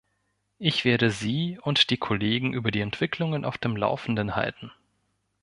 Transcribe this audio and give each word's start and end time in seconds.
Ich 0.57 0.83
werde 0.83 1.11
Sie 1.11 1.59
und 1.61 1.91
die 1.91 1.97
Kollegen 1.97 2.53
über 2.53 2.71
die 2.71 2.79
Entwicklungen 2.81 3.45
auf 3.45 3.59
dem 3.59 3.75
Laufenden 3.77 4.35
halten. 4.35 4.71